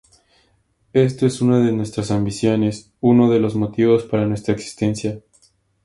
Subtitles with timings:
[0.93, 5.21] Esto es una de nuestras ambiciones; uno de los motivos para nuestra existencia.